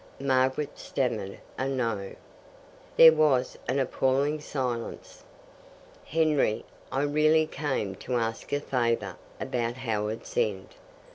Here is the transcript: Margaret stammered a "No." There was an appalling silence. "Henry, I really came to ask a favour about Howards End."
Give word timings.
Margaret 0.19 0.79
stammered 0.79 1.37
a 1.59 1.67
"No." 1.67 2.15
There 2.97 3.13
was 3.13 3.55
an 3.67 3.77
appalling 3.77 4.39
silence. 4.41 5.23
"Henry, 6.03 6.65
I 6.91 7.03
really 7.03 7.45
came 7.45 7.93
to 7.97 8.15
ask 8.15 8.51
a 8.51 8.59
favour 8.61 9.17
about 9.39 9.75
Howards 9.75 10.35
End." 10.35 10.69